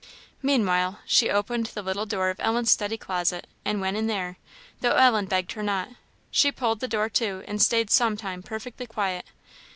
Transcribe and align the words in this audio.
Meanwhile 0.41 0.97
she 1.05 1.29
opened 1.29 1.67
the 1.67 1.83
little 1.83 2.07
door 2.07 2.31
of 2.31 2.39
Ellen's 2.39 2.71
study 2.71 2.97
closet 2.97 3.45
and 3.63 3.79
went 3.79 3.95
in 3.97 4.07
there, 4.07 4.37
though 4.79 4.93
Ellen 4.95 5.25
begged 5.27 5.51
her 5.51 5.61
not. 5.61 5.89
She 6.31 6.51
pulled 6.51 6.79
the 6.79 6.87
door 6.87 7.07
to, 7.09 7.43
and 7.47 7.61
stayed 7.61 7.91
some 7.91 8.17
time 8.17 8.41
perfectly 8.41 8.87
quiet. 8.87 9.27